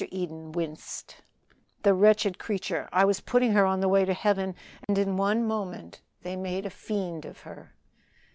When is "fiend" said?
6.71-7.23